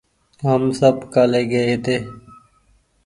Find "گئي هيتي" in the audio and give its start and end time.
1.51-1.97